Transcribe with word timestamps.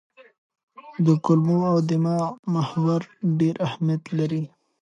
د 1.05 1.07
کولمو 1.25 1.57
او 1.73 1.77
دماغ 1.89 2.25
محور 2.53 3.01
ډېر 3.39 3.55
اهمیت 3.67 4.03
لري. 4.17 4.43